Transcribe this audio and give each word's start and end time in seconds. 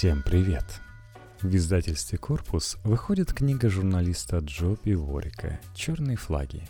Всем 0.00 0.22
привет! 0.22 0.64
В 1.42 1.54
издательстве 1.54 2.16
«Корпус» 2.16 2.78
выходит 2.84 3.34
книга 3.34 3.68
журналиста 3.68 4.38
Джо 4.38 4.74
Пиворика 4.74 5.60
«Черные 5.74 6.16
флаги». 6.16 6.66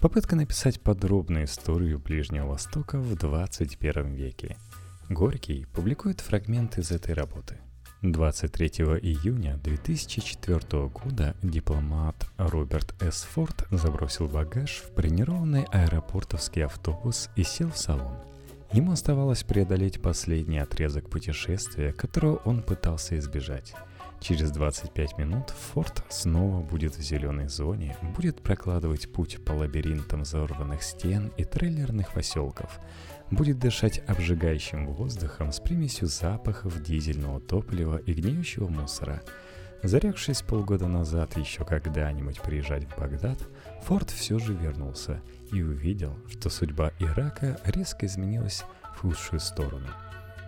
Попытка 0.00 0.34
написать 0.34 0.80
подробную 0.80 1.44
историю 1.44 2.00
Ближнего 2.00 2.48
Востока 2.48 2.98
в 2.98 3.14
21 3.14 4.14
веке. 4.14 4.56
Горький 5.08 5.64
публикует 5.66 6.20
фрагмент 6.20 6.76
из 6.76 6.90
этой 6.90 7.14
работы. 7.14 7.58
23 8.02 8.66
июня 9.00 9.58
2004 9.62 10.88
года 10.88 11.36
дипломат 11.40 12.16
Роберт 12.36 13.00
С. 13.00 13.22
Форд 13.22 13.64
забросил 13.70 14.26
багаж 14.26 14.82
в 14.82 14.94
бронированный 14.96 15.66
аэропортовский 15.70 16.64
автобус 16.64 17.30
и 17.36 17.44
сел 17.44 17.70
в 17.70 17.78
салон– 17.78 18.16
Ему 18.72 18.92
оставалось 18.92 19.42
преодолеть 19.42 20.00
последний 20.00 20.58
отрезок 20.58 21.10
путешествия, 21.10 21.92
которого 21.92 22.36
он 22.46 22.62
пытался 22.62 23.18
избежать. 23.18 23.74
Через 24.18 24.50
25 24.50 25.18
минут 25.18 25.50
Форд 25.50 26.02
снова 26.08 26.62
будет 26.62 26.96
в 26.96 27.02
зеленой 27.02 27.48
зоне, 27.48 27.98
будет 28.16 28.40
прокладывать 28.40 29.12
путь 29.12 29.44
по 29.44 29.52
лабиринтам 29.52 30.22
взорванных 30.22 30.82
стен 30.82 31.32
и 31.36 31.44
трейлерных 31.44 32.14
поселков, 32.14 32.80
будет 33.30 33.58
дышать 33.58 34.02
обжигающим 34.06 34.86
воздухом 34.86 35.52
с 35.52 35.60
примесью 35.60 36.08
запахов 36.08 36.82
дизельного 36.82 37.40
топлива 37.40 37.98
и 37.98 38.14
гниющего 38.14 38.68
мусора. 38.68 39.22
Зарекшись 39.82 40.42
полгода 40.42 40.86
назад 40.86 41.36
еще 41.36 41.64
когда-нибудь 41.64 42.40
приезжать 42.40 42.84
в 42.84 42.98
Багдад, 42.98 43.38
Форд 43.82 44.10
все 44.10 44.38
же 44.38 44.54
вернулся 44.54 45.20
и 45.50 45.60
увидел, 45.60 46.16
что 46.30 46.50
судьба 46.50 46.92
Ирака 47.00 47.58
резко 47.64 48.06
изменилась 48.06 48.64
в 48.94 49.00
худшую 49.00 49.40
сторону. 49.40 49.88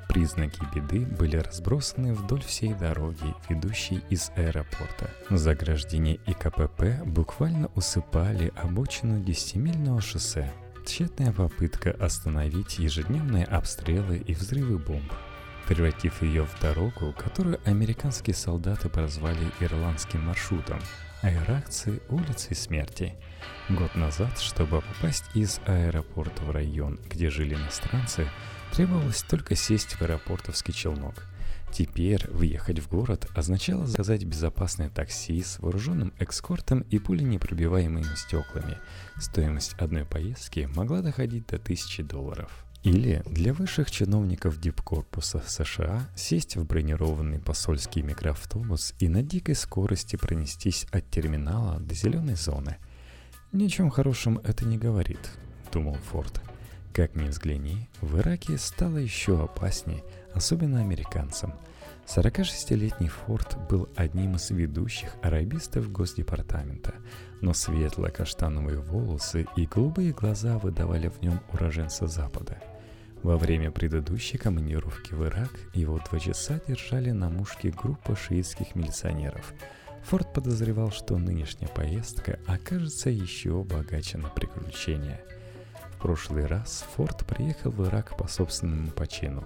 Признаки 0.08 0.60
беды 0.72 1.04
были 1.04 1.36
разбросаны 1.36 2.14
вдоль 2.14 2.42
всей 2.42 2.74
дороги, 2.74 3.34
ведущей 3.48 4.02
из 4.08 4.30
аэропорта. 4.36 5.10
Заграждения 5.30 6.18
и 6.26 6.32
КПП 6.32 7.04
буквально 7.04 7.68
усыпали 7.74 8.52
обочину 8.54 9.20
10-мильного 9.20 10.00
шоссе. 10.00 10.52
Тщетная 10.86 11.32
попытка 11.32 11.90
остановить 11.90 12.78
ежедневные 12.78 13.46
обстрелы 13.46 14.18
и 14.18 14.34
взрывы 14.34 14.78
бомб, 14.78 15.12
превратив 15.66 16.22
ее 16.22 16.44
в 16.44 16.60
дорогу, 16.60 17.14
которую 17.16 17.60
американские 17.64 18.34
солдаты 18.34 18.88
прозвали 18.88 19.50
ирландским 19.60 20.22
маршрутом, 20.22 20.80
а 21.22 21.32
иракцы– 21.32 22.02
улицей 22.08 22.54
смерти– 22.54 23.14
Год 23.70 23.94
назад, 23.94 24.38
чтобы 24.40 24.82
попасть 24.82 25.24
из 25.32 25.58
аэропорта 25.64 26.42
в 26.42 26.50
район, 26.50 27.00
где 27.08 27.30
жили 27.30 27.54
иностранцы, 27.54 28.28
требовалось 28.72 29.22
только 29.22 29.56
сесть 29.56 29.94
в 29.94 30.02
аэропортовский 30.02 30.74
челнок. 30.74 31.26
Теперь 31.72 32.30
въехать 32.30 32.78
в 32.78 32.88
город 32.88 33.26
означало 33.34 33.86
заказать 33.86 34.24
безопасное 34.24 34.90
такси 34.90 35.42
с 35.42 35.58
вооруженным 35.60 36.12
экскортом 36.18 36.80
и 36.90 36.98
пуленепробиваемыми 36.98 38.14
стеклами. 38.16 38.76
Стоимость 39.18 39.72
одной 39.78 40.04
поездки 40.04 40.68
могла 40.74 41.00
доходить 41.00 41.46
до 41.46 41.56
1000 41.56 42.02
долларов. 42.02 42.66
Или 42.84 43.22
для 43.26 43.52
высших 43.52 43.90
чиновников 43.90 44.60
дипкорпуса 44.60 45.42
США 45.44 46.08
сесть 46.14 46.56
в 46.56 46.64
бронированный 46.64 47.40
посольский 47.40 48.02
микроавтобус 48.02 48.94
и 49.00 49.08
на 49.08 49.22
дикой 49.22 49.56
скорости 49.56 50.16
пронестись 50.16 50.86
от 50.92 51.10
терминала 51.10 51.80
до 51.80 51.94
зеленой 51.94 52.36
зоны– 52.36 52.76
«Ничем 53.54 53.88
хорошим 53.88 54.40
это 54.42 54.64
не 54.64 54.76
говорит»,— 54.76 55.30
думал 55.72 55.94
Форд. 56.10 56.42
Как 56.92 57.14
ни 57.14 57.28
взгляни, 57.28 57.88
в 58.00 58.18
Ираке 58.18 58.58
стало 58.58 58.96
еще 58.96 59.44
опаснее, 59.44 60.02
особенно 60.32 60.80
американцам. 60.80 61.54
46-летний 62.04 63.06
Форд 63.06 63.56
был 63.70 63.88
одним 63.94 64.34
из 64.34 64.50
ведущих 64.50 65.14
арабистов 65.22 65.92
Госдепартамента, 65.92 66.94
но 67.42 67.54
светло-каштановые 67.54 68.80
волосы 68.80 69.46
и 69.54 69.66
голубые 69.66 70.10
глаза 70.10 70.58
выдавали 70.58 71.06
в 71.06 71.22
нем 71.22 71.40
уроженца 71.52 72.08
Запада. 72.08 72.60
Во 73.24 73.36
время 73.36 73.72
предыдущей 73.72 74.38
командировки 74.38 75.14
в 75.14 75.24
Ирак 75.24 75.50
его 75.72 75.98
два 75.98 76.20
часа 76.20 76.60
держали 76.68 77.10
на 77.10 77.28
мушке 77.28 77.70
группа 77.70 78.14
шиитских 78.14 78.76
милиционеров– 78.76 79.52
Форд 80.04 80.34
подозревал, 80.34 80.90
что 80.90 81.16
нынешняя 81.16 81.70
поездка 81.70 82.38
окажется 82.46 83.08
еще 83.08 83.64
богаче 83.64 84.18
на 84.18 84.28
приключения. 84.28 85.20
В 85.92 86.02
прошлый 86.02 86.44
раз 86.44 86.84
Форд 86.94 87.24
приехал 87.24 87.70
в 87.70 87.86
Ирак 87.86 88.14
по 88.18 88.28
собственному 88.28 88.90
почину. 88.90 89.44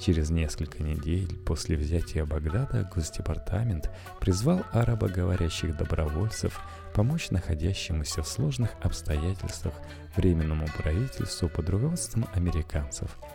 Через 0.00 0.30
несколько 0.30 0.82
недель 0.82 1.34
после 1.46 1.76
взятия 1.76 2.24
Багдада 2.24 2.90
Госдепартамент 2.94 3.90
призвал 4.20 4.62
арабоговорящих 4.72 5.76
добровольцев 5.76 6.60
помочь 6.94 7.30
находящемуся 7.30 8.22
в 8.22 8.28
сложных 8.28 8.70
обстоятельствах 8.82 9.74
временному 10.16 10.66
правительству 10.76 11.48
под 11.48 11.68
руководством 11.70 12.26
американцев– 12.34 13.16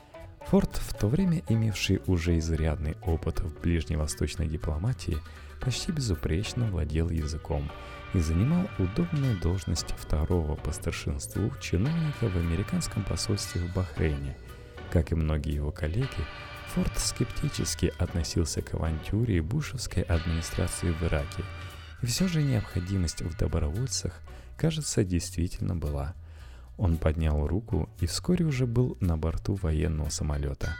Форд, 0.50 0.78
в 0.78 0.96
то 0.96 1.08
время 1.08 1.44
имевший 1.47 2.02
уже 2.08 2.40
изрядный 2.40 2.97
опыт 3.03 3.40
в 3.40 3.62
ближневосточной 3.62 4.47
дипломатии, 4.47 5.20
почти 5.62 5.91
безупречно 5.91 6.66
владел 6.72 7.12
языком 7.12 7.70
и 8.16 8.20
занимал 8.20 8.68
удобную 8.80 9.40
должность 9.40 9.94
второго 9.96 10.56
по 10.56 10.72
старшинству 10.72 11.52
чиновника 11.62 12.30
в 12.30 12.36
американском 12.36 13.03
посольстве 13.03 13.62
в 13.62 13.76
Бахрейне. 13.76 14.36
Как 14.90 15.12
и 15.12 15.16
многие 15.16 15.53
его 15.53 15.72
коллеги, 15.72 16.08
Форд 16.74 16.97
скептически 16.97 17.94
относился 17.97 18.62
к 18.62 18.74
авантюре 18.74 19.41
бушевской 19.41 20.03
администрации 20.03 20.91
в 20.91 21.03
Ираке, 21.03 21.44
и 22.02 22.06
все 22.06 22.28
же 22.28 22.41
необходимость 22.41 23.22
в 23.22 23.38
добровольцах, 23.38 24.22
кажется, 24.57 25.03
действительно 25.03 25.75
была. 25.75 26.13
Он 26.78 26.97
поднял 26.97 27.46
руку 27.46 27.90
и 28.00 28.06
вскоре 28.06 28.46
уже 28.46 28.66
был 28.66 28.97
на 29.00 29.18
борту 29.18 29.56
военного 29.56 30.09
самолета. 30.09 30.75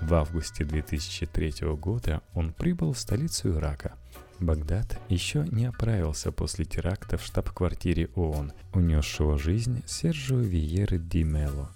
В 0.00 0.14
августе 0.14 0.64
2003 0.64 1.74
года 1.74 2.22
он 2.34 2.52
прибыл 2.52 2.92
в 2.92 2.98
столицу 2.98 3.50
Ирака– 3.54 3.94
Багдад 4.40 5.00
еще 5.08 5.44
не 5.50 5.66
оправился 5.66 6.30
после 6.30 6.64
теракта 6.64 7.18
в 7.18 7.24
штаб-квартире 7.24 8.08
ООН, 8.14 8.52
унесшего 8.72 9.36
жизнь 9.36 9.82
Сержио 9.84 10.38
Виеры 10.38 10.98
Ди 10.98 11.24
Мело. 11.24 11.72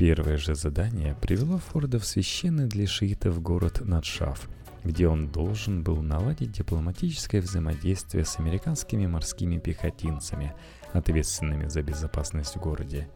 Первое 0.00 0.38
же 0.38 0.54
задание 0.54 1.14
привело 1.20 1.58
Форда 1.58 1.98
в 1.98 2.06
священный 2.06 2.66
для 2.66 2.86
шиитов 2.86 3.42
город 3.42 3.82
Надшаф, 3.82 4.48
где 4.82 5.06
он 5.06 5.28
должен 5.28 5.82
был 5.82 6.00
наладить 6.00 6.52
дипломатическое 6.52 7.42
взаимодействие 7.42 8.24
с 8.24 8.38
американскими 8.38 9.06
морскими 9.06 9.58
пехотинцами, 9.58 10.54
ответственными 10.94 11.68
за 11.68 11.82
безопасность 11.82 12.56
в 12.56 12.60
городе. 12.60 13.10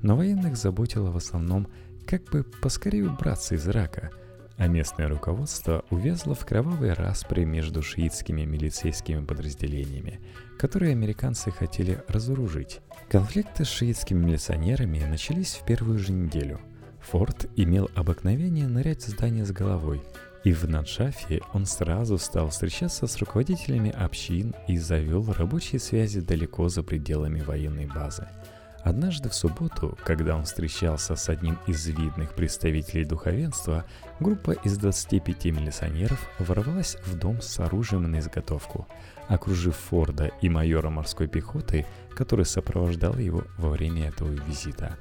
Но 0.00 0.16
военных 0.16 0.56
заботило 0.56 1.10
в 1.10 1.16
основном, 1.18 1.68
как 2.06 2.24
бы 2.30 2.42
поскорее 2.42 3.10
убраться 3.10 3.54
из 3.54 3.68
Ирака– 3.68 4.10
а 4.60 4.66
местное 4.66 5.08
руководство 5.08 5.86
увязло 5.88 6.34
в 6.34 6.44
кровавой 6.44 6.92
распре 6.92 7.46
между 7.46 7.82
шиитскими 7.82 8.42
милицейскими 8.42 9.24
подразделениями, 9.24 10.20
которые 10.58 10.92
американцы 10.92 11.50
хотели 11.50 12.04
разоружить. 12.08 12.80
Конфликты 13.08 13.64
с 13.64 13.68
шиитскими 13.68 14.22
милиционерами 14.22 14.98
начались 14.98 15.54
в 15.54 15.64
первую 15.64 15.98
же 15.98 16.12
неделю. 16.12 16.60
Форд 17.00 17.48
имел 17.56 17.88
обыкновение 17.94 18.68
нырять 18.68 19.02
в 19.02 19.08
здание 19.08 19.46
с 19.46 19.50
головой, 19.50 20.02
и 20.44 20.52
в 20.52 20.68
Наджафе 20.68 21.40
он 21.54 21.64
сразу 21.64 22.18
стал 22.18 22.50
встречаться 22.50 23.06
с 23.06 23.16
руководителями 23.16 23.90
общин 23.90 24.54
и 24.68 24.76
завел 24.76 25.32
рабочие 25.32 25.80
связи 25.80 26.20
далеко 26.20 26.68
за 26.68 26.82
пределами 26.82 27.40
военной 27.40 27.86
базы– 27.86 28.28
Однажды 28.82 29.28
в 29.28 29.34
субботу, 29.34 29.98
когда 30.04 30.36
он 30.36 30.44
встречался 30.44 31.14
с 31.14 31.28
одним 31.28 31.58
из 31.66 31.86
видных 31.86 32.34
представителей 32.34 33.04
духовенства, 33.04 33.84
группа 34.20 34.52
из 34.52 34.78
25 34.78 35.44
милиционеров 35.46 36.18
ворвалась 36.38 36.96
в 37.04 37.18
дом 37.18 37.42
с 37.42 37.60
оружием 37.60 38.10
на 38.10 38.20
изготовку, 38.20 38.88
окружив 39.28 39.76
Форда 39.76 40.30
и 40.40 40.48
майора 40.48 40.88
морской 40.88 41.28
пехоты, 41.28 41.86
который 42.14 42.46
сопровождал 42.46 43.18
его 43.18 43.44
во 43.58 43.68
время 43.68 44.08
этого 44.08 44.30
визита. 44.30 44.96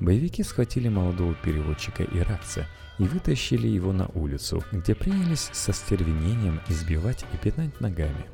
Боевики 0.00 0.42
схватили 0.42 0.88
молодого 0.88 1.34
переводчика 1.34 2.02
иракца 2.02 2.66
и 2.98 3.04
вытащили 3.04 3.68
его 3.68 3.92
на 3.92 4.08
улицу, 4.08 4.64
где 4.72 4.96
принялись 4.96 5.50
со 5.52 5.72
стервенением 5.72 6.60
избивать 6.68 7.24
и 7.32 7.36
пинать 7.36 7.80
ногами. 7.80 8.26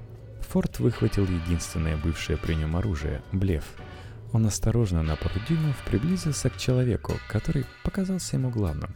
Форд 0.49 0.79
выхватил 0.79 1.25
единственное 1.25 1.99
бывшее 1.99 2.38
при 2.38 2.55
нем 2.55 2.76
оружие– 2.76 3.20
блеф– 3.32 3.65
он 4.32 4.46
осторожно 4.46 5.02
на 5.02 5.17
пару 5.17 5.34
дюймов 5.49 5.76
приблизился 5.84 6.50
к 6.50 6.56
человеку, 6.56 7.12
который 7.28 7.64
показался 7.84 8.37
ему 8.37 8.50
главным. 8.50 8.94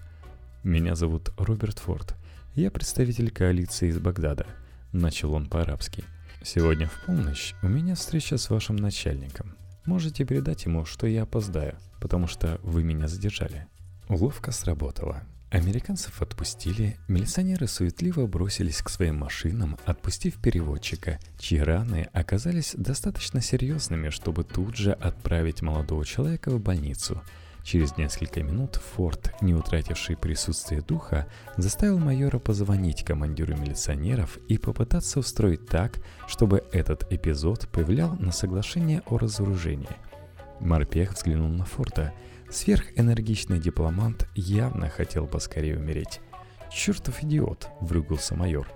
«Меня 0.63 0.95
зовут 0.95 1.31
Роберт 1.37 1.79
Форд. 1.79 2.15
Я 2.55 2.71
представитель 2.71 3.31
коалиции 3.31 3.89
из 3.89 3.99
Багдада»,— 3.99 4.47
начал 4.93 5.33
он 5.33 5.47
по-арабски. 5.47 6.05
«Сегодня 6.43 6.89
в 6.89 7.05
полночь 7.07 7.55
у 7.63 7.69
меня 7.69 7.95
встреча 7.95 8.37
с 8.37 8.51
вашим 8.51 8.77
начальником. 8.77 9.55
Можете 9.85 10.25
передать 10.25 10.65
ему, 10.65 10.85
что 10.85 11.07
я 11.07 11.23
опоздаю, 11.23 11.77
потому 12.01 12.27
что 12.27 12.61
вы 12.63 12.83
меня 12.83 13.09
задержали». 13.09 13.67
Уловка 14.09 14.53
сработала. 14.53 15.23
Американцев 15.51 16.23
отпустили, 16.23 16.97
милиционеры 17.09 17.67
суетливо 17.67 18.25
бросились 18.29 18.83
к 18.83 18.89
своим 18.89 19.19
машинам, 19.19 19.79
отпустив 19.85 20.37
переводчика, 20.37 21.19
чьи 21.41 21.59
раны 21.59 22.09
оказались 22.13 22.75
достаточно 22.77 23.41
серьезными, 23.41 24.11
чтобы 24.11 24.45
тут 24.45 24.77
же 24.77 24.93
отправить 24.93 25.61
молодого 25.61 26.07
человека 26.07 26.51
в 26.53 26.61
больницу. 26.61 27.21
Через 27.65 27.97
несколько 27.97 28.45
минут 28.45 28.77
Форд, 28.77 29.35
не 29.43 29.53
утративший 29.53 30.17
присутствие 30.17 30.83
духа, 30.83 31.27
заставил 31.57 31.99
майора 31.99 32.39
позвонить 32.39 33.05
командиру 33.05 33.57
милиционеров 33.57 34.39
и 34.47 34.57
попытаться 34.57 35.19
устроить 35.19 35.67
так, 35.67 35.99
чтобы 36.29 36.63
этот 36.71 37.13
эпизод 37.13 37.69
повлиял 37.73 38.15
на 38.21 38.31
соглашение 38.31 39.03
о 39.07 39.19
разоружении. 39.19 39.89
Морпех 40.61 41.15
взглянул 41.15 41.49
на 41.49 41.65
Форда– 41.65 42.15
Сверхэнергичный 42.51 43.61
дипломант 43.61 44.27
явно 44.35 44.89
хотел 44.89 45.27
поскорее 45.27 45.79
умереть. 45.79 46.21
«Чертов 46.73 47.23
идиот!»– 47.23 47.69
вругался 47.81 48.35
майор. 48.35 48.67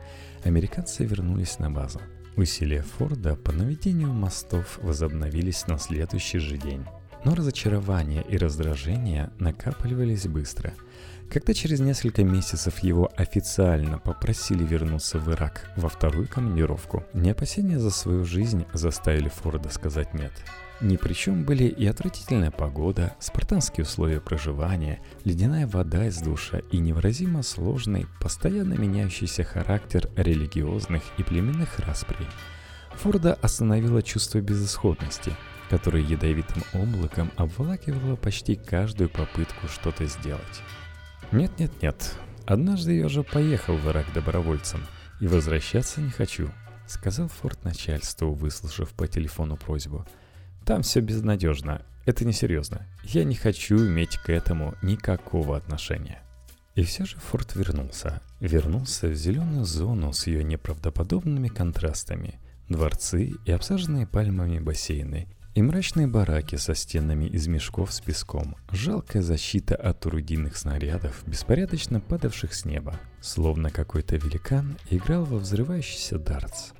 Американцы 0.44 1.04
вернулись 1.04 1.58
на 1.58 1.70
базу. 1.70 2.00
Усилия 2.36 2.82
Форда 2.82 3.36
по 3.36 3.52
наведению 3.52 4.12
мостов 4.12 4.78
возобновились 4.82 5.66
на 5.66 5.78
следующий 5.78 6.38
же 6.38 6.56
день. 6.56 6.84
Но 7.24 7.34
разочарование 7.34 8.22
и 8.28 8.36
раздражение 8.36 9.30
накапливались 9.38 10.26
быстро. 10.26 10.74
Когда 11.30 11.54
через 11.54 11.80
несколько 11.80 12.22
месяцев 12.22 12.80
его 12.80 13.10
официально 13.16 13.98
попросили 13.98 14.62
вернуться 14.62 15.18
в 15.18 15.30
Ирак 15.32 15.70
во 15.76 15.88
вторую 15.88 16.28
командировку, 16.28 17.02
не 17.14 17.30
опасения 17.30 17.78
за 17.78 17.90
свою 17.90 18.24
жизнь 18.24 18.66
заставили 18.74 19.28
Форда 19.28 19.70
сказать 19.70 20.12
«нет». 20.12 20.32
Ни 20.80 20.96
при 20.96 21.14
чем 21.14 21.44
были 21.44 21.64
и 21.64 21.86
отвратительная 21.86 22.50
погода, 22.50 23.14
спартанские 23.20 23.84
условия 23.84 24.20
проживания, 24.20 25.00
ледяная 25.24 25.66
вода 25.66 26.06
из 26.06 26.18
душа 26.18 26.58
и 26.72 26.78
невыразимо 26.78 27.42
сложный, 27.42 28.06
постоянно 28.20 28.74
меняющийся 28.74 29.44
характер 29.44 30.10
религиозных 30.16 31.02
и 31.16 31.22
племенных 31.22 31.78
расприй. 31.78 32.26
Форда 32.96 33.34
остановило 33.34 34.02
чувство 34.02 34.40
безысходности, 34.40 35.32
которое 35.76 36.02
ядовитым 36.02 36.62
облаком 36.72 37.30
обволакивало 37.36 38.16
почти 38.16 38.56
каждую 38.56 39.08
попытку 39.10 39.68
что-то 39.68 40.06
сделать. 40.06 40.62
«Нет-нет-нет, 41.32 42.14
однажды 42.46 42.96
я 42.96 43.06
уже 43.06 43.22
поехал 43.22 43.76
в 43.76 43.88
Ирак 43.88 44.06
добровольцем, 44.12 44.84
и 45.20 45.26
возвращаться 45.26 46.00
не 46.00 46.10
хочу»,— 46.10 46.50
сказал 46.86 47.28
Форд 47.28 47.64
начальству, 47.64 48.32
выслушав 48.32 48.90
по 48.90 49.06
телефону 49.06 49.56
просьбу— 49.56 50.06
там 50.64 50.80
все 50.80 51.00
безнадежно. 51.00 51.82
Это 52.06 52.24
несерьезно. 52.24 52.86
Я 53.02 53.24
не 53.24 53.34
хочу 53.34 53.76
иметь 53.86 54.16
к 54.16 54.30
этому 54.30 54.74
никакого 54.82 55.56
отношения. 55.56 56.22
И 56.74 56.82
все 56.84 57.04
же 57.04 57.16
Форд 57.18 57.54
вернулся. 57.54 58.22
Вернулся 58.40 59.08
в 59.08 59.14
зеленую 59.14 59.64
зону 59.64 60.12
с 60.12 60.26
ее 60.26 60.42
неправдоподобными 60.42 61.48
контрастами. 61.48 62.40
Дворцы 62.68 63.34
и 63.44 63.52
обсаженные 63.52 64.06
пальмами 64.06 64.58
бассейны. 64.58 65.28
И 65.54 65.62
мрачные 65.62 66.08
бараки 66.08 66.56
со 66.56 66.74
стенами 66.74 67.26
из 67.26 67.46
мешков 67.46 67.92
с 67.92 68.00
песком. 68.00 68.56
Жалкая 68.72 69.22
защита 69.22 69.76
от 69.76 70.04
урудийных 70.04 70.56
снарядов, 70.56 71.22
беспорядочно 71.26 72.00
падавших 72.00 72.52
с 72.52 72.64
неба. 72.64 72.98
Словно 73.20 73.70
какой-то 73.70 74.16
великан 74.16 74.76
играл 74.90 75.24
во 75.24 75.38
взрывающийся 75.38 76.18
дартс. 76.18 76.72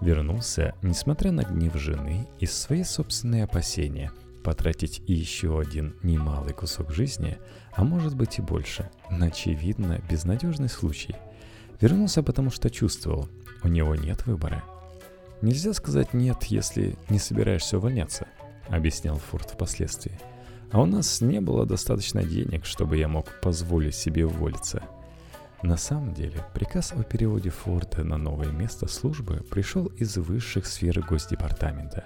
Вернулся, 0.00 0.74
несмотря 0.80 1.30
на 1.30 1.42
гнев 1.42 1.74
жены 1.74 2.26
и 2.40 2.46
свои 2.46 2.84
собственные 2.84 3.44
опасения, 3.44 4.10
потратить 4.42 5.02
еще 5.06 5.60
один 5.60 5.94
немалый 6.02 6.54
кусок 6.54 6.90
жизни, 6.90 7.36
а 7.74 7.84
может 7.84 8.16
быть 8.16 8.38
и 8.38 8.42
больше, 8.42 8.90
на 9.10 9.26
очевидно 9.26 10.00
безнадежный 10.10 10.70
случай. 10.70 11.14
Вернулся, 11.82 12.22
потому 12.22 12.50
что 12.50 12.70
чувствовал, 12.70 13.28
у 13.62 13.68
него 13.68 13.94
нет 13.94 14.24
выбора. 14.24 14.64
«Нельзя 15.42 15.72
сказать 15.72 16.14
«нет», 16.14 16.44
если 16.44 16.96
не 17.08 17.18
собираешься 17.18 17.78
увольняться»,— 17.78 18.28
объяснял 18.68 19.18
Форд 19.18 19.50
впоследствии. 19.50 20.18
«А 20.70 20.80
у 20.80 20.86
нас 20.86 21.20
не 21.20 21.40
было 21.40 21.66
достаточно 21.66 22.22
денег, 22.22 22.64
чтобы 22.64 22.96
я 22.96 23.08
мог 23.08 23.40
позволить 23.40 23.96
себе 23.96 24.24
уволиться». 24.24 24.84
На 25.62 25.76
самом 25.76 26.14
деле, 26.14 26.44
приказ 26.54 26.92
о 26.92 27.02
переводе 27.02 27.50
Форда 27.50 28.04
на 28.04 28.18
новое 28.18 28.50
место 28.50 28.86
службы 28.86 29.44
пришел 29.50 29.86
из 29.86 30.16
высших 30.16 30.64
сфер 30.64 31.00
Госдепартамента. 31.00 32.04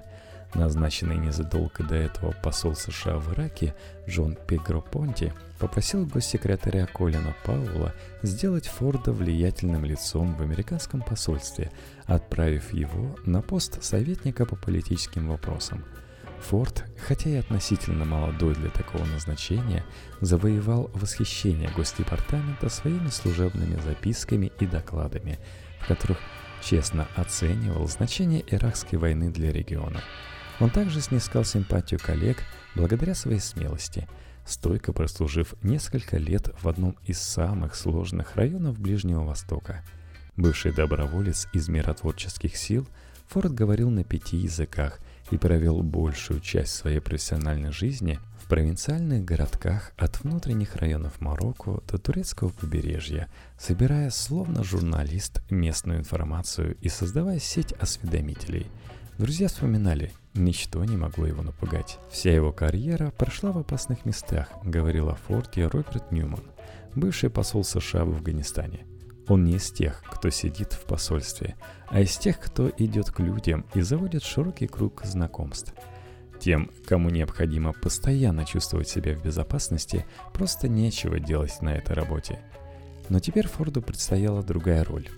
Назначенный 0.55 1.17
незадолго 1.17 1.85
до 1.85 1.95
этого 1.95 2.33
посол 2.43 2.75
США 2.75 3.19
в 3.19 3.35
Ираке 3.35 3.75
Джон 4.09 4.37
Пегропонти 4.47 5.33
попросил 5.59 6.07
госсекретаря 6.07 6.87
Колина 6.87 7.35
Пауэлла 7.45 7.93
сделать 8.23 8.69
Форда 8.69 9.13
влиятельным 9.13 9.85
лицом 9.85 10.35
в 10.35 10.43
американском 10.43 11.03
посольстве, 11.03 11.71
отправив 12.07 12.73
его 12.73 13.17
на 13.25 13.43
пост 13.43 13.83
советника 13.83 14.47
по 14.47 14.57
политическим 14.57 15.29
вопросам– 15.29 15.85
Форд, 16.41 16.85
хотя 16.97 17.31
и 17.31 17.37
относительно 17.37 18.05
молодой 18.05 18.55
для 18.55 18.71
такого 18.71 19.05
назначения, 19.05 19.85
завоевал 20.21 20.91
восхищение 20.95 21.71
Госдепартамента 21.77 22.69
своими 22.69 23.09
служебными 23.09 23.81
записками 23.81 24.53
и 24.61 24.67
докладами, 24.67 25.39
в 25.81 25.89
которых 25.89 26.19
честно 26.63 27.09
оценивал 27.17 27.89
значение 27.89 28.45
Иракской 28.49 28.99
войны 28.99 29.31
для 29.31 29.53
региона. 29.53 30.03
Он 30.61 30.71
также 30.71 31.01
снискал 31.01 31.45
симпатию 31.45 32.01
коллег 32.01 32.39
благодаря 32.75 33.15
своей 33.15 33.41
смелости, 33.41 34.09
стойко 34.47 34.93
прослужив 34.93 35.55
несколько 35.63 36.17
лет 36.17 36.51
в 36.61 36.69
одном 36.69 36.97
из 37.05 37.21
самых 37.21 37.75
сложных 37.75 38.37
районов 38.37 38.79
Ближнего 38.79 39.25
Востока. 39.25 39.85
Бывший 40.37 40.73
доброволец 40.73 41.49
из 41.53 41.69
миротворческих 41.69 42.57
сил, 42.57 42.87
Форд 43.29 43.53
говорил 43.53 43.91
на 43.91 44.05
пяти 44.05 44.37
языках– 44.37 45.01
и 45.31 45.39
провел 45.39 45.83
большую 45.83 46.41
часть 46.41 46.75
своей 46.75 47.01
профессиональной 47.01 47.73
жизни 47.73 48.19
в 48.43 48.49
провинциальных 48.49 49.25
городках 49.25 49.93
от 49.97 50.23
внутренних 50.23 50.77
районов 50.77 51.21
Марокко 51.21 51.81
до 51.89 51.99
турецкого 51.99 52.51
побережья, 52.51 53.29
собирая 53.59 54.11
словно 54.11 54.63
журналист 54.63 55.41
местную 55.51 55.99
информацию 55.99 56.77
и 56.81 56.89
создавая 56.89 57.41
сеть 57.41 57.73
осведомителей. 57.73 58.67
Друзья 59.19 59.49
вспоминали, 59.49 60.13
ничто 60.37 60.85
не 60.85 60.97
могло 60.97 61.27
его 61.27 61.43
напугать. 61.43 61.99
Вся 62.11 62.33
его 62.33 62.53
карьера 62.53 63.11
прошла 63.11 63.53
в 63.53 63.59
опасных 63.59 64.05
местах, 64.05 64.49
говорил 64.63 65.09
о 65.09 65.15
Форте 65.15 65.67
Роберт 65.67 66.13
Ньюман, 66.13 66.45
бывший 66.95 67.31
посол 67.31 67.65
США 67.65 68.05
в 68.05 68.11
Афганистане– 68.11 68.87
он 69.29 69.45
не 69.45 69.57
из 69.57 69.71
тех, 69.71 70.03
кто 70.09 70.31
сидит 70.31 70.73
в 70.73 70.85
посольстве, 70.85 71.57
а 71.89 72.01
из 72.01 72.17
тех, 72.17 72.39
кто 72.39 72.71
идет 72.79 73.11
к 73.11 73.19
людям 73.21 73.67
и 73.75 73.81
заводит 73.81 74.23
широкий 74.23 74.69
круг 74.69 75.03
знакомств. 75.05 75.75
Тем, 76.39 76.71
кому 76.87 77.11
необходимо 77.11 77.73
постоянно 77.73 78.45
чувствовать 78.45 78.89
себя 78.89 79.17
в 79.17 79.25
безопасности, 79.25 80.07
просто 80.33 80.69
нечего 80.69 81.19
делать 81.19 81.61
на 81.61 81.75
этой 81.75 81.95
работе. 81.95 82.41
Но 83.09 83.19
теперь 83.19 83.49
Форду 83.49 83.83
предстояла 83.83 84.43
другая 84.43 84.85
роль. 84.85 85.09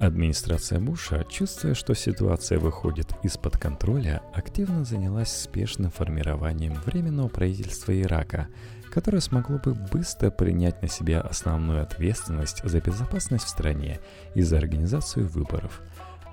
Администрация 0.00 0.78
Буша, 0.78 1.24
чувствуя, 1.28 1.74
что 1.74 1.94
ситуация 1.94 2.58
выходит 2.58 3.08
из-под 3.24 3.58
контроля, 3.58 4.22
активно 4.32 4.84
занялась 4.84 5.32
спешным 5.32 5.90
формированием 5.90 6.74
Временного 6.86 7.28
правительства 7.28 8.00
Ирака– 8.00 8.48
которое 8.90 9.20
смогло 9.20 9.58
бы 9.58 9.74
быстро 9.74 10.30
принять 10.30 10.82
на 10.82 10.88
себя 10.88 11.20
основную 11.20 11.82
ответственность 11.82 12.62
за 12.64 12.80
безопасность 12.80 13.44
в 13.44 13.48
стране 13.48 14.00
и 14.34 14.42
за 14.42 14.58
организацию 14.58 15.28
выборов. 15.28 15.82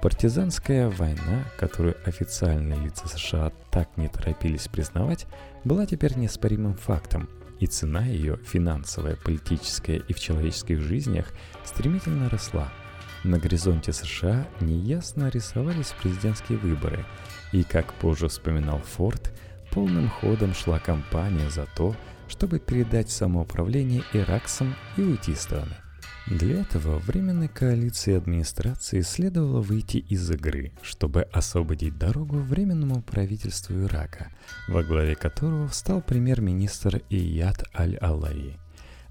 Партизанская 0.02 0.90
война, 0.90 1.44
которую 1.58 1.96
официальные 2.06 2.80
лица 2.80 3.08
США 3.08 3.52
так 3.72 3.98
не 3.98 4.08
торопились 4.08 4.68
признавать, 4.68 5.26
была 5.64 5.86
теперь 5.86 6.18
неоспоримым 6.18 6.76
фактом, 6.76 7.30
и 7.60 7.68
цена 7.68 8.06
ее, 8.06 8.38
финансовая, 8.46 9.16
политическая 9.16 9.98
и 9.98 10.14
в 10.14 10.20
человеческих 10.20 10.82
жизнях, 10.82 11.32
стремительно 11.64 12.30
росла. 12.30 12.70
На 13.26 13.40
горизонте 13.40 13.92
США 13.92 14.48
неясно 14.62 15.30
рисовались 15.30 15.96
президентские 16.00 16.60
выборы, 16.60 17.04
и, 17.52 17.64
как 17.64 17.92
позже 17.96 18.28
вспоминал 18.28 18.78
Форд, 18.78 19.34
полным 19.72 20.10
ходом 20.10 20.54
шла 20.54 20.78
кампания 20.78 21.50
за 21.50 21.66
то, 21.76 21.96
чтобы 22.28 22.60
передать 22.60 23.10
самоуправление 23.10 24.04
иракцам 24.14 24.76
и 24.96 25.02
уйти 25.02 25.32
из 25.32 25.42
страны. 25.42 25.76
Для 26.28 26.62
этого 26.62 27.00
временной 27.00 27.48
коалиции 27.48 28.16
администрации 28.16 29.02
следовало 29.02 29.60
выйти 29.60 29.98
из 29.98 30.30
игры, 30.30 30.74
чтобы 30.84 31.24
освободить 31.24 31.98
дорогу 31.98 32.38
временному 32.38 33.02
правительству 33.02 33.74
Ирака, 33.86 34.28
во 34.68 34.84
главе 34.84 35.16
которого 35.16 35.68
встал 35.68 36.00
премьер-министр 36.00 37.02
Ияд 37.10 37.64
Аль-Аллаи. 37.76 38.60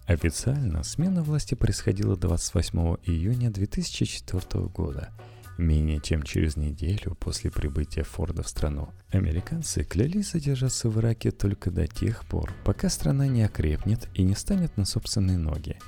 Официально 0.06 0.82
смена 0.82 1.22
власти 1.22 1.54
происходила 1.54 2.16
28 2.16 2.96
июня 3.04 3.50
2004 3.50 4.66
года– 4.66 5.10
Менее 5.56 6.00
чем 6.00 6.24
через 6.24 6.56
неделю 6.56 7.14
после 7.14 7.50
прибытия 7.50 8.02
Форда 8.02 8.42
в 8.42 8.48
страну, 8.48 8.88
американцы 9.12 9.84
клялись 9.84 10.32
задержаться 10.32 10.88
в 10.88 10.98
Ираке 10.98 11.30
только 11.30 11.70
до 11.70 11.86
тех 11.86 12.24
пор, 12.24 12.52
пока 12.64 12.88
страна 12.88 13.28
не 13.28 13.42
окрепнет 13.42 14.08
и 14.14 14.24
не 14.24 14.34
станет 14.34 14.76
на 14.76 14.84
собственные 14.84 15.38
ноги. 15.38 15.78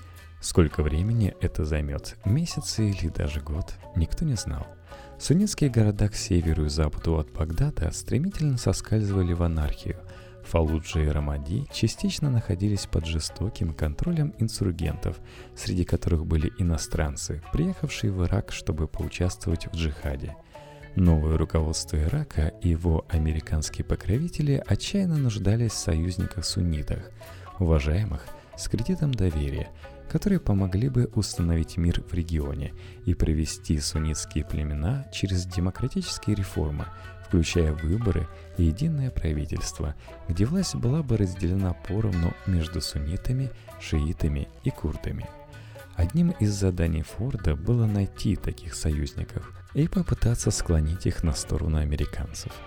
Сколько 0.40 0.84
времени 0.84 1.34
это 1.40 1.64
займет, 1.64 2.16
месяцы 2.24 2.90
или 2.90 3.08
даже 3.08 3.40
год, 3.40 3.74
никто 3.96 4.24
не 4.24 4.34
знал. 4.34 4.68
Суннитские 5.18 5.70
города 5.70 6.08
к 6.08 6.14
северу 6.14 6.66
и 6.66 6.68
западу 6.68 7.18
от 7.18 7.32
Багдада 7.32 7.90
стремительно 7.90 8.58
соскальзывали 8.58 9.32
в 9.32 9.42
анархию. 9.42 9.96
Фалуджа 10.46 11.00
и 11.00 11.08
Рамади 11.08 11.66
частично 11.72 12.30
находились 12.30 12.86
под 12.86 13.04
жестоким 13.04 13.74
контролем 13.74 14.32
инсургентов, 14.38 15.18
среди 15.54 15.84
которых 15.84 16.24
были 16.24 16.52
иностранцы, 16.58 17.42
приехавшие 17.52 18.12
в 18.12 18.24
Ирак, 18.24 18.52
чтобы 18.52 18.86
поучаствовать 18.86 19.66
в 19.66 19.74
джихаде. 19.74 20.36
Новое 20.94 21.36
руководство 21.36 21.96
Ирака 21.96 22.54
и 22.62 22.70
его 22.70 23.04
американские 23.08 23.84
покровители 23.84 24.62
отчаянно 24.66 25.18
нуждались 25.18 25.72
в 25.72 25.78
союзниках-суннитах, 25.78 27.10
уважаемых 27.58 28.26
с 28.56 28.68
кредитом 28.68 29.12
доверия, 29.12 29.68
которые 30.08 30.40
помогли 30.40 30.88
бы 30.88 31.10
установить 31.14 31.76
мир 31.76 32.02
в 32.02 32.14
регионе 32.14 32.72
и 33.04 33.14
провести 33.14 33.78
суннитские 33.78 34.44
племена 34.44 35.06
через 35.12 35.46
демократические 35.46 36.36
реформы, 36.36 36.86
включая 37.26 37.72
выборы 37.72 38.28
и 38.56 38.64
единое 38.64 39.10
правительство, 39.10 39.94
где 40.28 40.44
власть 40.44 40.76
была 40.76 41.02
бы 41.02 41.16
разделена 41.16 41.72
поровну 41.72 42.32
между 42.46 42.80
суннитами, 42.80 43.50
шиитами 43.80 44.48
и 44.64 44.70
курдами. 44.70 45.28
Одним 45.96 46.30
из 46.30 46.52
заданий 46.52 47.02
Форда 47.02 47.56
было 47.56 47.86
найти 47.86 48.36
таких 48.36 48.74
союзников 48.74 49.50
и 49.74 49.88
попытаться 49.88 50.50
склонить 50.50 51.06
их 51.06 51.22
на 51.22 51.32
сторону 51.32 51.78
американцев– 51.78 52.52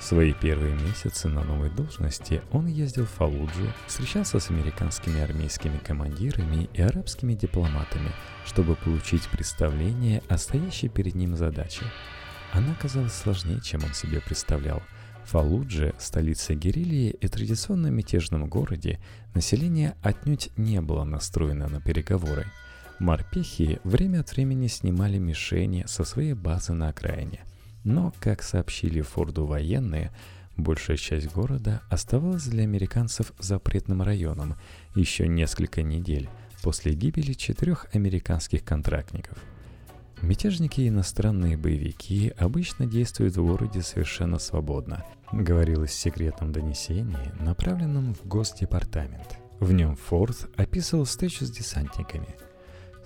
свои 0.00 0.32
первые 0.32 0.74
месяцы 0.74 1.28
на 1.28 1.42
новой 1.42 1.70
должности 1.70 2.40
он 2.52 2.66
ездил 2.66 3.04
в 3.04 3.10
Фалуджу, 3.10 3.72
встречался 3.86 4.38
с 4.38 4.50
американскими 4.50 5.20
армейскими 5.20 5.78
командирами 5.78 6.68
и 6.72 6.82
арабскими 6.82 7.34
дипломатами, 7.34 8.10
чтобы 8.46 8.76
получить 8.76 9.28
представление 9.28 10.22
о 10.28 10.38
стоящей 10.38 10.88
перед 10.88 11.14
ним 11.14 11.36
задаче. 11.36 11.84
Она 12.52 12.74
казалась 12.80 13.12
сложнее, 13.12 13.60
чем 13.60 13.84
он 13.84 13.92
себе 13.92 14.20
представлял. 14.20 14.82
Фалудже, 15.24 15.94
столице 15.98 16.54
Герилии 16.54 17.10
и 17.10 17.28
традиционно 17.28 17.88
мятежном 17.88 18.48
городе, 18.48 18.98
население 19.34 19.94
отнюдь 20.02 20.50
не 20.56 20.80
было 20.80 21.04
настроено 21.04 21.68
на 21.68 21.80
переговоры. 21.82 22.46
Морпехи 22.98 23.78
время 23.84 24.20
от 24.20 24.32
времени 24.32 24.68
снимали 24.68 25.18
мишени 25.18 25.84
со 25.86 26.04
своей 26.04 26.32
базы 26.32 26.72
на 26.72 26.88
окраине– 26.88 27.40
но, 27.84 28.12
как 28.20 28.42
сообщили 28.42 29.00
Форду 29.00 29.46
военные, 29.46 30.12
большая 30.56 30.96
часть 30.96 31.32
города 31.32 31.82
оставалась 31.88 32.44
для 32.44 32.64
американцев 32.64 33.32
запретным 33.38 34.02
районом 34.02 34.56
еще 34.94 35.28
несколько 35.28 35.82
недель 35.82 36.28
после 36.62 36.92
гибели 36.92 37.32
четырех 37.32 37.86
американских 37.94 38.64
контрактников. 38.64 39.38
Мятежники 40.20 40.80
и 40.80 40.88
иностранные 40.88 41.56
боевики 41.56 42.32
обычно 42.36 42.86
действуют 42.86 43.36
в 43.36 43.46
городе 43.46 43.82
совершенно 43.82 44.40
свободно, 44.40 45.04
говорилось 45.30 45.90
в 45.90 46.00
секретном 46.00 46.50
донесении, 46.50 47.32
направленном 47.38 48.14
в 48.14 48.26
Госдепартамент. 48.26 49.38
В 49.60 49.72
нем 49.72 49.94
Форд 49.94 50.50
описывал 50.56 51.04
встречу 51.04 51.44
с 51.44 51.50
десантниками– 51.50 52.34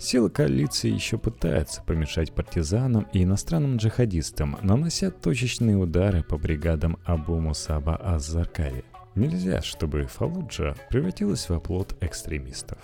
Силы 0.02 0.30
коалиции 0.30 0.90
еще 0.90 1.16
пытаются 1.16 1.80
помешать 1.80 2.32
партизанам 2.35 3.06
и 3.12 3.23
иностранным 3.23 3.76
джихадистам, 3.76 4.59
нанося 4.61 5.12
точечные 5.12 5.76
удары 5.76 6.25
по 6.25 6.37
бригадам 6.37 6.99
Абу 7.04 7.38
Мусаба 7.38 7.97
Аз-Заркави. 8.02 8.85
Нельзя, 9.14 9.62
чтобы 9.62 10.02
Фалуджа 10.06 10.75
превратилась 10.90 11.49
в 11.49 11.52
оплот 11.54 11.97
экстремистов. 12.00 12.78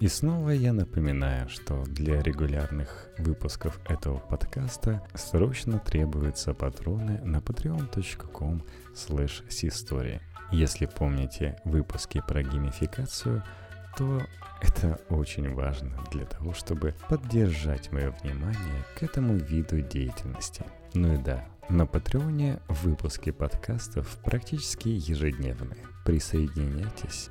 И 0.00 0.08
снова 0.08 0.48
я 0.48 0.72
напоминаю, 0.72 1.46
что 1.50 1.84
для 1.84 2.22
регулярных 2.22 3.10
выпусков 3.18 3.78
этого 3.86 4.16
подкаста 4.16 5.02
срочно 5.12 5.78
требуются 5.78 6.54
патроны 6.54 7.20
на 7.22 7.36
patreon.com 7.36 8.62
slash 8.94 10.20
Если 10.50 10.86
помните 10.86 11.60
выпуски 11.66 12.22
про 12.26 12.42
геймификацию– 12.42 13.44
то 13.96 14.22
это 14.60 15.00
очень 15.08 15.54
важно 15.54 15.90
для 16.10 16.24
того, 16.24 16.54
чтобы 16.54 16.94
поддержать 17.08 17.90
мое 17.92 18.10
внимание 18.22 18.84
к 18.96 19.02
этому 19.02 19.34
виду 19.34 19.80
деятельности. 19.80 20.64
Ну 20.94 21.14
и 21.14 21.18
да, 21.18 21.44
на 21.68 21.86
Патреоне 21.86 22.60
выпуски 22.68 23.30
подкастов 23.30 24.18
практически 24.24 24.88
ежедневные. 24.88 25.86
Присоединяйтесь 26.04 27.30